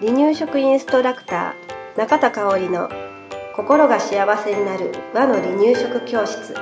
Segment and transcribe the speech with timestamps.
[0.00, 2.88] 離乳食インストラクター中田香織の
[3.54, 6.54] 心が幸せになる和の離乳食教室。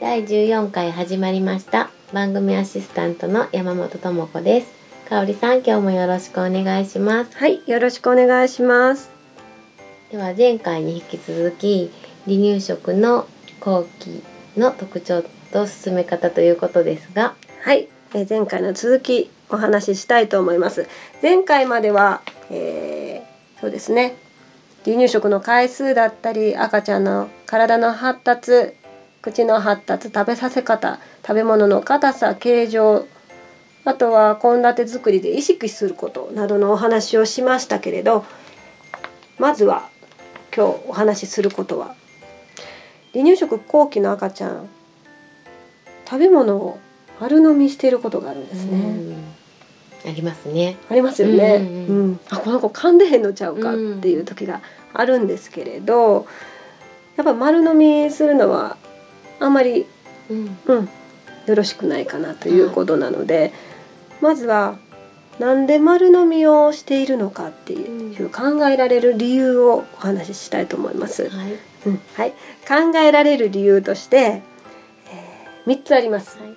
[0.00, 1.90] 第14回始まりました。
[2.12, 4.72] 番組アシスタントの山本智子です。
[5.08, 7.36] 香織さん今日もよろしくお願いします。
[7.36, 9.10] はいよろしくお願いします。
[10.10, 11.90] では前回に引き続き
[12.26, 13.26] 離乳食の
[13.64, 14.22] 後期
[14.56, 20.88] の特徴と進め方ということですがはい、えー前回の続きお話ししたいと思います。
[21.22, 24.16] 前回までは、えーそうですね。
[24.84, 28.72] 離乳食の回数だったり赤ちゃんの体の発達
[29.22, 33.06] 口の発達食べさせ方食べ物の硬さ形状
[33.84, 38.24] あとは献立作りで意識することなどのお話をしましたけれど
[39.38, 39.88] まずは
[40.54, 41.94] 今日お話しすることは
[43.12, 44.68] 離乳食後期の赤ちゃん
[46.06, 46.78] 食べ物を
[47.20, 48.78] 丸飲みしていることがあるんですね。
[48.78, 50.10] うん。
[50.10, 50.76] ありますね。
[50.90, 52.20] ありますよね、うんうんうん。
[52.30, 54.60] あこの子噛んでへんのちゃうかっていう時が
[54.92, 56.26] あるんですけれど
[57.16, 58.76] やっぱ丸飲みするのは
[59.40, 59.86] あんまり、
[60.30, 60.58] うん。
[60.66, 60.88] うん、
[61.46, 63.52] よろしくないかなということなので、
[64.20, 64.78] まずは
[65.38, 71.28] なんで丸飲みをしているのかっていう考えられる理由をお話ししたいと思います。
[71.28, 72.00] はいうん。
[72.14, 72.32] はい、
[72.66, 76.38] 考えられる理由として、えー、3つあります。
[76.38, 76.54] はい。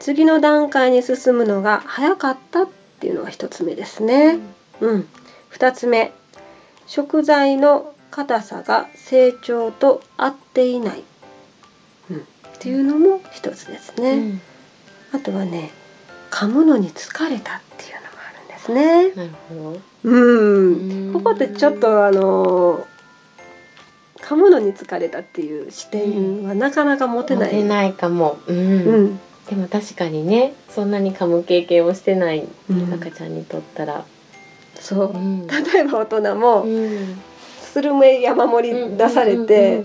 [0.00, 2.68] 次の段階に進むのが早かったっ
[3.00, 4.38] ていうのが1つ目ですね。
[4.80, 5.08] うん、
[5.52, 6.12] 2つ目。
[6.86, 11.04] 食材の硬さが成長と合っていない、
[12.10, 12.20] うん、っ
[12.58, 14.12] ていうのも1つですね。
[14.14, 14.40] うん。
[15.12, 15.70] あとはね
[16.30, 19.10] 噛むのに疲れたっていうのもあるんですね。
[19.14, 19.80] なるほど。
[20.04, 21.08] うん。
[21.08, 21.12] うん。
[21.12, 22.86] ここってちょっとあの噛
[24.36, 27.54] むのに疲れたっていう視点はなかなか持てない。
[27.54, 28.56] 持てないかも、うん。
[28.56, 28.60] う
[29.02, 32.94] ん、でも確かにねそんなに噛む経験をしてないうん。
[32.94, 34.04] 赤ちゃんにとったら、
[34.74, 35.12] そう。
[35.12, 35.18] う。
[35.18, 35.46] ん。
[35.46, 37.18] 例えば大人もうん。
[37.62, 39.84] スルメ山盛り出されて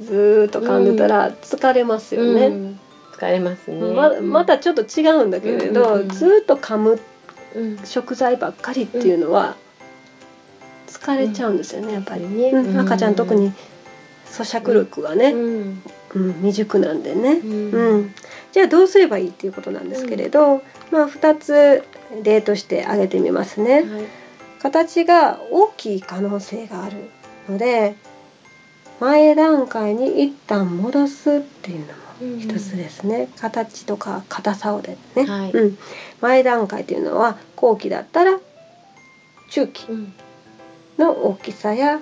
[0.00, 2.46] ずーっと噛んでたら疲れますよね。
[2.46, 2.80] うん。
[3.12, 3.80] 疲れますね。
[3.80, 7.00] ままたちょっと違うんだけれど、ずーっと噛む
[7.54, 7.78] うん。
[7.84, 9.56] 食材ばっかりっていうのは
[10.86, 12.50] 疲れちゃうんですよねやっぱり、ね。
[12.50, 12.78] うん。
[12.78, 13.52] 赤ちゃん特に
[14.30, 15.82] 咀嚼力がね、うん。
[16.14, 17.70] うん未熟なんでね、うん。
[17.70, 18.14] うん。
[18.52, 21.84] じゃあどうすればいいっていうことなんですけれど、まあ、2つ
[22.22, 23.74] 例として挙げてみますね。
[23.74, 23.84] はい。
[24.62, 26.96] 形が大きい可能性がある
[27.48, 27.94] ので
[28.98, 35.50] 前段階に一旦戻すっていうのも一つですね、形とか硬さをでね、はい。
[35.52, 35.78] うん、
[36.22, 38.40] 前段階っていうのは後期だったら
[39.50, 40.14] 中期うん。
[40.98, 42.00] の大きさや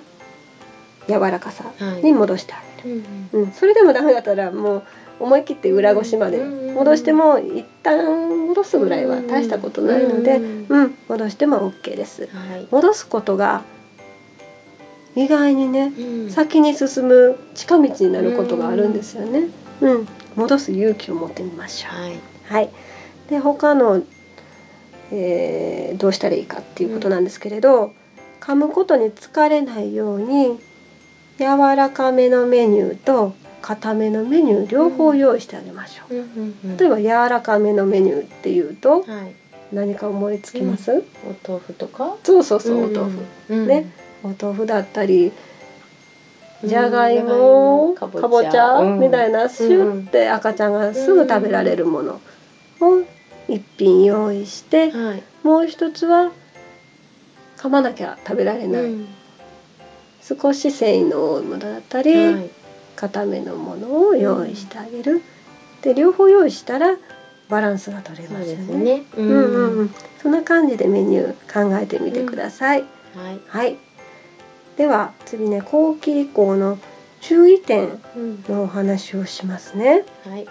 [1.07, 2.03] 柔らかさはい。
[2.03, 4.83] に戻してあげる、うん、それでもダメだったらもう
[5.19, 12.27] 思い切って裏ごしまで戻しても一旦戻すぐらいは大したことないので、うんうん、戻しても OK です。
[12.27, 12.67] はい。
[12.69, 13.63] 戻すことが
[15.15, 16.29] 意外にねうん。
[16.29, 19.47] 先に進む近道になることがあるんですよね。
[19.81, 22.01] うん、戻す勇気を持ってみましょう。
[22.01, 22.19] はい。
[22.45, 22.69] はい。
[23.29, 24.03] で他の、
[25.11, 27.93] えーどうしたらいいかっていうことなんですけれど、
[28.41, 30.59] 噛むことに疲れないように
[31.37, 36.13] 柔らかめのメニューと硬めのメニュー両方用意してあげましょう。
[36.13, 36.77] うんうんうん。
[36.77, 39.35] 例えば柔らかめのメニューっていうとはい。
[39.73, 41.03] 何か思いつきます？
[41.25, 42.15] お豆腐とか？
[42.23, 43.19] そうそうそう、お豆腐。
[43.49, 43.91] うんね。
[44.23, 45.31] お豆腐だったり
[46.63, 48.81] うんじゃがいもかぼちゃ。
[48.81, 52.21] みたいなシュッて赤ちゃんがすぐ食べられるもの
[52.79, 53.01] を
[53.47, 55.23] 一品用意してはい。
[55.43, 56.31] もう一つは
[57.57, 59.07] 噛まなきゃ食べられない、うん
[60.27, 62.49] 少し繊維の多いものだったり、はい。
[62.95, 65.21] 固めのものを用意してあげる、
[65.81, 66.97] で両方用意したら
[67.49, 68.77] バランスが取れますよね。
[68.77, 69.03] ね。
[69.15, 72.81] ううんうんうん、そんな感じでメニュー考えてみてください。
[73.15, 73.39] はい。
[73.47, 73.77] はい。
[74.77, 76.79] では次ね後期以降の
[77.21, 80.05] 注意点うんのお話をしますね。
[80.25, 80.47] はい。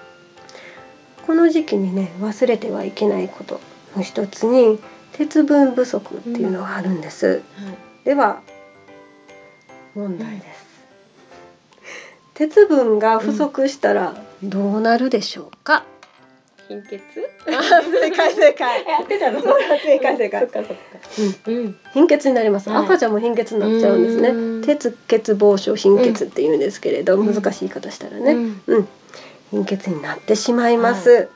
[1.26, 3.60] この時期にね忘れてはいけないこと
[3.96, 4.78] の一つに
[5.12, 7.42] 鉄分不足っていうのがあるんです。
[7.56, 8.04] はい。
[8.04, 8.42] では
[9.94, 10.64] 問題です。
[12.34, 15.84] 鉄分が不足したらどうなるでしょうか？
[16.68, 16.98] 貧血？
[17.46, 18.84] 正解正解。
[18.86, 19.40] やってたの？
[19.40, 20.40] 正解正解。
[20.40, 20.82] そっかそっか。
[21.46, 21.76] うん。
[21.92, 22.84] 貧血になります、はい。
[22.86, 24.60] 赤ちゃんも貧血になっちゃうんですうん。
[24.60, 27.32] ね鉄欠乏症貧血っていうんですけれど、うん。
[27.32, 28.62] 難しい言い方したらね、うん。
[28.66, 28.88] うん、
[29.50, 31.28] 貧血になってしまいます、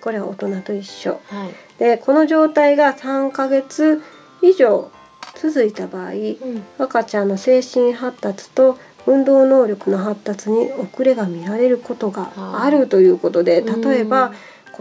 [0.00, 1.20] これは大人と一緒。
[1.26, 1.54] はい。
[1.78, 4.02] でこの状態が3ヶ月
[4.40, 4.90] 以上
[5.34, 6.64] 続いた場合うん。
[6.78, 14.32] 赤ちゃんの精神発達と運動能力の発達に遅れが見られることがあるということで例えば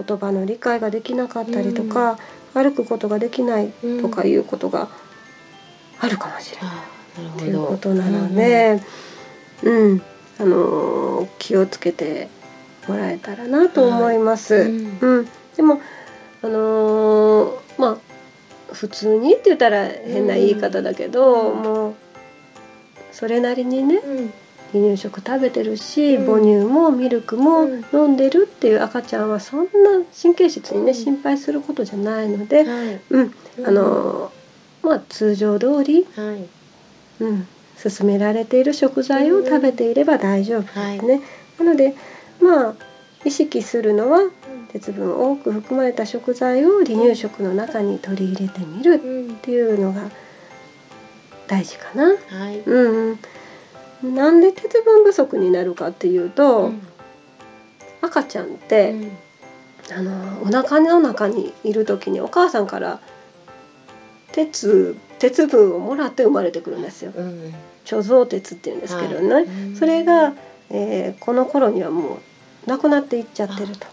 [0.05, 2.17] 言葉の理解ができなかったりとか、
[2.53, 3.71] 歩くことができない
[4.01, 4.89] とかいうことが
[5.99, 6.67] あるかもしれな
[7.35, 8.81] いということなので、
[9.63, 10.01] うん。
[10.39, 12.27] あの気をつけて
[12.87, 14.55] もらえたらなと思います。
[14.55, 15.27] うん。
[15.55, 15.81] でも
[16.41, 18.10] あのまあ
[18.73, 21.95] 普通にって言ったら変な言い方だけど、もう
[23.11, 24.01] それなりにね、
[24.71, 29.69] 離乳食食べてるし、母乳もミルクも飲んでるっていう赤ちゃんはそんな
[30.21, 32.65] 神経質にね、心配することじゃないので、
[33.09, 33.33] うん。
[33.65, 34.31] あの
[34.81, 36.07] まあ通常通り、
[37.19, 37.47] うん。
[37.81, 41.21] 勧められている食材を食べていれば大丈夫ですね。
[41.57, 41.95] なので
[42.39, 42.75] まあ
[43.23, 44.19] 意識するのは
[44.71, 50.09] 鉄分多く含まれた食材を離乳食の中に取り入れてみるっていうのが
[51.47, 52.05] 大事かな。
[52.05, 53.19] はい、うん、
[54.03, 56.81] なんで鉄分不足になるかっていうと、うん、
[58.01, 59.11] 赤ちゃんって、うん、
[59.93, 63.01] あのお腹の中にいる時にお母さんから
[64.31, 67.11] 鉄鉄分をもらって生まれてくるんですよ。
[67.15, 67.53] うん、
[67.85, 69.47] 貯蔵鉄っていうんですけどね、はい、
[69.77, 70.33] それが、
[70.69, 72.30] えー、この頃にはもう
[72.65, 73.87] なくなっていっちゃってると。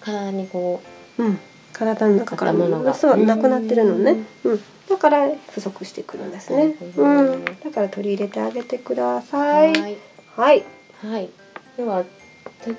[0.00, 0.82] 体にこ
[1.18, 1.38] う、うん、
[1.72, 9.72] 体の中からものがそうなくなってるのね、うん、だから不足してくるんですね、うん、だから取り入れてあげてください。
[9.72, 9.96] はい。
[10.36, 10.64] はい、
[11.02, 11.30] はい、
[11.76, 12.04] では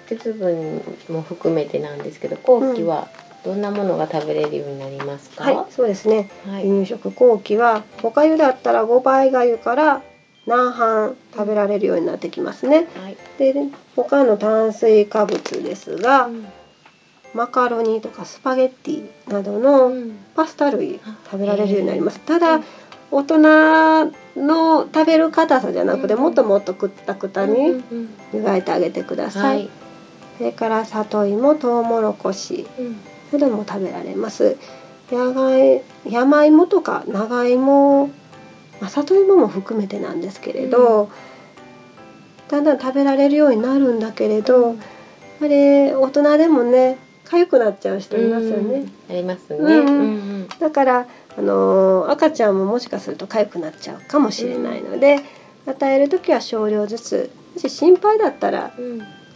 [0.08, 3.10] 鉄分も含めてなんですけど後期は
[3.46, 10.02] どんなものが食べれるようになりますか、はい、そうですね、はい、離乳食後期はおかゆだったら5倍がゆから
[10.46, 13.54] 何半食べられるようになってきますね、はい、で
[13.96, 16.46] 他の炭水化物ですが、うん。
[17.34, 19.92] マカロニとかスパゲッティなどの
[20.36, 22.20] パスタ類食べられるようになります。
[22.20, 22.62] ただ
[23.10, 23.40] 大人
[24.36, 27.84] の食べる硬さじゃなくてもっともっとくったくたに
[28.34, 29.70] 湯がいてあげてください。
[30.38, 32.68] それから里芋、とうもろこし
[33.32, 34.58] なども食べられます。
[35.12, 38.10] やがい山芋とか長芋、
[38.84, 41.10] まあ、里芋も含めてなんですけれど、
[42.50, 44.76] だんだん食べられるようになるんだけれど
[45.42, 48.86] あれ大人でもね痒くなっちゃう人いますよね。
[49.10, 49.58] ありますね。
[49.58, 50.04] うんう
[50.40, 50.48] ん。
[50.60, 51.08] だから
[51.38, 55.22] あの赤ちゃんももしかすると痒くなっちゃうかもしれないので、
[55.66, 58.74] 与える時は少量ずつもし心配だったら、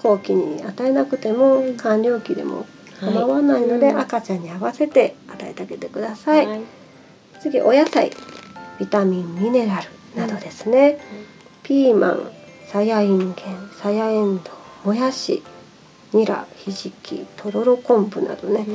[0.04, 2.66] 後期に与えなくても、完了期でも
[3.00, 6.46] 構わないので、はい、赤ちゃんに合わせて与えてあげてください。
[6.46, 6.62] はい、
[7.40, 8.12] 次お野菜
[8.80, 11.00] ビタミンミネラルなどですね、
[11.64, 12.32] ピーマン
[12.68, 13.36] さやいんげん
[13.82, 14.52] さやえんど
[14.86, 15.44] うもやし
[16.14, 18.66] ニラひじきとろろ昆布などね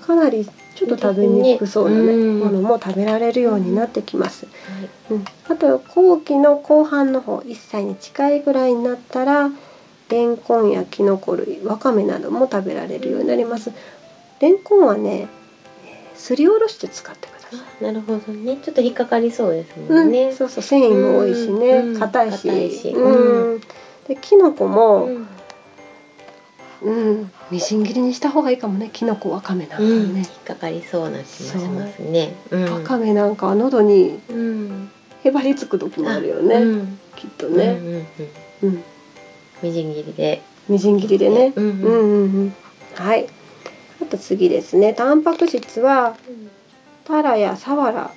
[0.00, 4.46] かなりちょっと食べにくそうなねものも食べられるようになってきます。
[5.10, 9.50] うん、あと後期の後半の方1歳に近いぐらいになったら
[10.10, 13.72] レンコンやきのこ類わかめなども食べられるようになります。
[14.40, 15.28] レンコンはね
[16.14, 17.43] すりおろして使ってください。
[17.80, 18.58] なるほどね。
[18.62, 20.24] ちょっと引っかかりそうですもんね。
[20.28, 22.88] うん、そうそう繊維も多いしね、硬、いし。
[22.90, 23.60] うん、
[24.08, 25.08] できのこも、
[26.82, 27.30] うん。
[27.50, 28.90] みじん切りにした方がいいかもね。
[28.92, 34.18] きのこわかめなんかね、うん、引っかかりそうな気がしますね、わかめなんかは喉に
[35.22, 36.86] へばりつく時もあるよね、
[37.16, 38.06] きっとね、
[38.62, 38.84] うん
[39.62, 40.42] みじん切りで。
[40.68, 42.54] みじん切りでね、うんうんうん。
[42.94, 43.26] はい。
[44.02, 44.92] あと次ですね。
[44.94, 46.16] タンパク質は
[47.04, 48.10] タラやサワラ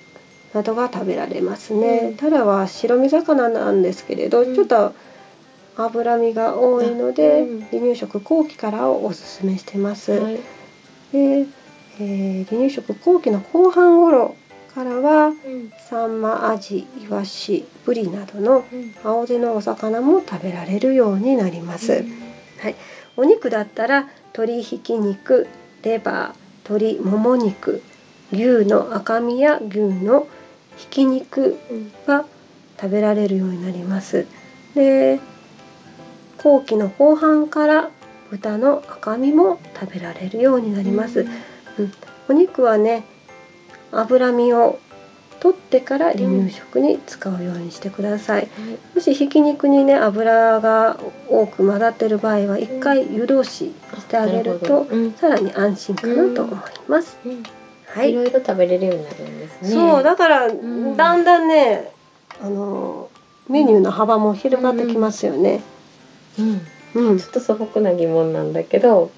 [0.53, 4.93] などが食べられますね、タラは白身魚なんですけれど、ちょっと
[5.77, 10.11] 脂身が多いので、うん、離乳食後期からをおすすめしてます。
[10.11, 10.41] はい、で、
[11.11, 14.35] えー、離乳食後期の後半頃
[14.73, 18.65] からは、うん、サンマ、アジ、イワシ、ブリなどの
[19.03, 21.93] 青背のお魚も食べられるようになります。
[21.93, 22.11] うん、
[22.59, 22.75] はい、
[23.15, 25.47] お肉だったら鶏ひき肉、
[25.83, 27.83] レバー、鶏もも肉、
[28.31, 30.27] 牛の赤身や牛の
[30.75, 31.57] ひき肉
[32.05, 32.25] が
[32.79, 34.25] 食べられるようになります。
[34.75, 35.19] で
[36.37, 37.89] 後期の後半から
[38.29, 41.25] 豚の赤身も食べられるようになります。
[41.79, 41.91] うん、
[42.29, 43.03] お肉はね
[43.91, 44.79] 脂身を
[45.39, 48.47] 取ってから離乳食に使うようにしてください。
[48.59, 57.17] うん、もしひき肉にね油が多く混ざってる場合は一回湯通ししてあげると、うん、さらに安心かなと思います。
[57.97, 58.11] はい。
[58.11, 59.69] いろいろ食べれるようになるんですね。
[59.71, 61.91] そうだから、だんだんね
[62.41, 63.09] あの
[63.49, 65.61] メニューの幅も広がってきますよね。
[66.95, 69.11] うん、ちょっと素朴な疑問なんだけど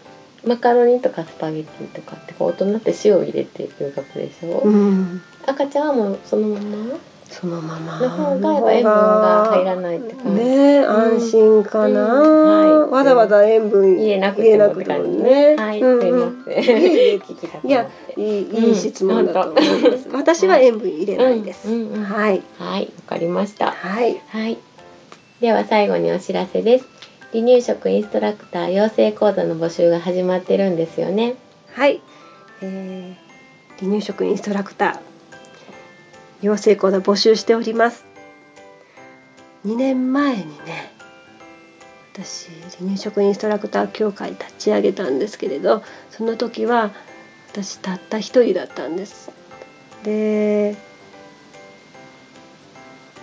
[0.46, 6.98] マカロニとかスパゲッティとかって大人って塩を入れて湯がくでしょ、うん、赤ちゃんはもうそのまま？
[7.30, 8.00] そのまま。
[8.00, 10.44] の方が塩分が入らないって感じ。
[10.44, 12.80] ね安心かな、うん。
[12.82, 12.90] はい。
[12.90, 15.56] わざわざ塩分入れなく入れてもなくてもね。
[15.56, 16.44] はい、うんすいまうん。
[16.46, 16.62] せ
[17.66, 17.70] ん。
[17.70, 21.74] いやいいうんいい質問だと思います、私は塩分入れないです、うん。
[21.74, 21.94] うん。
[21.94, 22.04] うん。
[22.04, 22.42] はい。
[22.58, 23.72] はい、わかりました。
[23.72, 24.20] はい。
[24.28, 24.58] はい。
[25.40, 26.86] では最後にお知らせです。
[27.32, 31.36] 離乳食インストラクター養成講座の募集が始まってるんですよね。
[31.74, 32.02] はい、
[32.62, 35.09] えー、離乳食インストラクター
[36.42, 38.06] 養成講座募集しております。
[39.66, 40.94] 2年前にね
[42.14, 46.92] 私離乳食インストラクター協会立ち上げたんですけれどその時は
[47.52, 49.32] 私たった一人だったんです。
[50.04, 50.76] で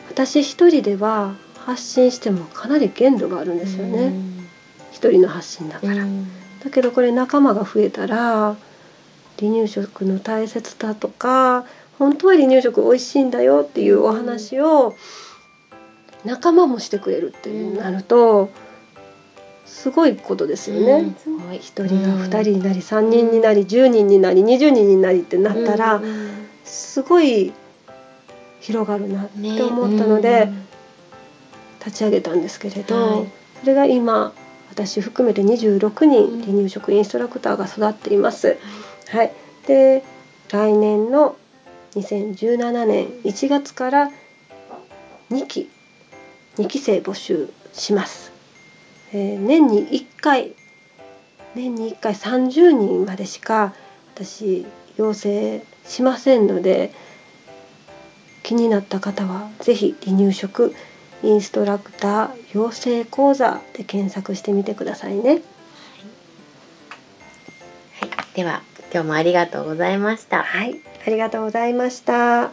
[0.08, 1.34] 私一人では
[1.66, 4.12] 発信してもかなり限度があるんですよね。
[4.92, 5.88] 一人の発信だうん。
[5.88, 6.26] から、うん。
[6.64, 8.56] だけどこれ仲間が増えたら
[9.38, 11.64] 離乳食の大切さとか
[11.98, 14.94] 本当は離乳食美味しいんだよっていうお話を
[16.24, 18.50] 仲間もしてくれるっていうなると
[19.64, 21.14] すごいことですよね。
[21.18, 21.56] すごい。
[21.56, 27.52] 1人が2人になり3人になり10人になり20人になりってなったらうんすごい
[28.60, 30.48] 広がるなって思ったので
[31.84, 33.26] 立ち上げたんですけれど、はい。
[33.60, 34.32] それが今
[34.70, 38.58] 私含めて26人離乳食インストラクターが育っています。
[39.08, 39.32] はい、
[39.66, 40.02] で
[40.48, 41.36] 来年の
[41.96, 44.10] 2017年1月から
[45.30, 45.70] 2期
[46.56, 48.32] 2期生募集します。
[49.12, 50.54] えー年に1回
[51.54, 53.74] 年に1回30人までしか
[54.14, 56.92] 私要請しませんので
[58.42, 60.74] 気になった方は是非離乳食
[61.22, 65.30] インストラクター養成講座で検索してみてくださいね。
[68.00, 68.36] はい。
[68.36, 68.62] では
[68.92, 70.42] 今日もありがとうございました。
[70.42, 72.50] はい、ありがとうございました。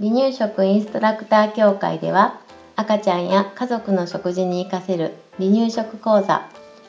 [0.00, 2.38] 離乳食インストラクター協会では
[2.76, 6.48] 赤ちゃんや家族の食事に活かせる離乳食講座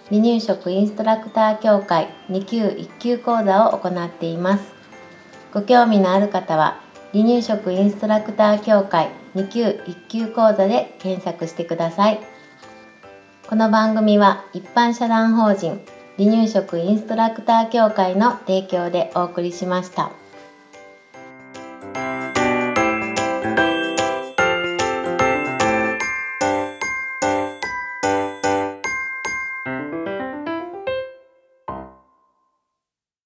[0.09, 4.73] 離乳食インストラクター協会2級1級講座を行っています
[5.51, 6.79] ご興味のある方は
[7.11, 12.19] 離乳食インストラクター協会2級1級講座で検索してください
[13.47, 15.81] この番組は一般社団法人
[16.19, 20.11] 離乳食インストラクター協会の提供でお送りしました。